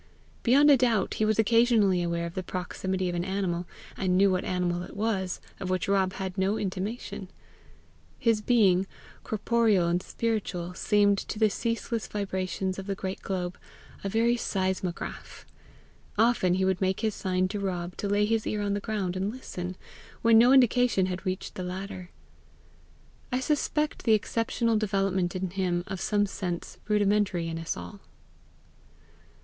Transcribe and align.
Beyond 0.41 0.71
a 0.71 0.77
doubt 0.77 1.13
he 1.21 1.25
was 1.25 1.37
occasionally 1.37 2.01
aware 2.01 2.25
of 2.25 2.33
the 2.33 2.41
proximity 2.41 3.07
of 3.07 3.13
an 3.13 3.23
animal, 3.23 3.67
and 3.95 4.17
knew 4.17 4.31
what 4.31 4.43
animal 4.43 4.81
it 4.81 4.97
was, 4.97 5.39
of 5.59 5.69
which 5.69 5.87
Rob 5.87 6.13
had 6.13 6.39
no 6.39 6.57
intimation. 6.57 7.29
His 8.17 8.41
being, 8.41 8.87
corporeal 9.23 9.87
and 9.87 10.01
spiritual, 10.01 10.73
seemed, 10.73 11.19
to 11.19 11.37
the 11.37 11.51
ceaseless 11.51 12.07
vibrations 12.07 12.79
of 12.79 12.87
the 12.87 12.95
great 12.95 13.21
globe, 13.21 13.59
a 14.03 14.09
very 14.09 14.35
seismograph. 14.37 15.45
Often 16.17 16.57
would 16.65 16.77
he 16.79 16.83
make 16.83 17.01
his 17.01 17.13
sign 17.13 17.47
to 17.49 17.59
Rob 17.59 17.95
to 17.97 18.09
lay 18.09 18.25
his 18.25 18.47
ear 18.47 18.63
on 18.63 18.73
the 18.73 18.79
ground 18.79 19.15
and 19.15 19.29
listen, 19.29 19.75
when 20.23 20.35
no 20.39 20.51
indication 20.51 21.05
had 21.05 21.23
reached 21.27 21.53
the 21.53 21.63
latter. 21.63 22.09
I 23.31 23.39
suspect 23.39 24.01
the 24.01 24.13
exceptional 24.13 24.77
development 24.77 25.35
in 25.35 25.51
him 25.51 25.83
of 25.85 26.01
some 26.01 26.25
sense 26.25 26.79
rudimentary 26.87 27.47
in 27.47 27.59
us 27.59 27.77
all. 27.77 27.99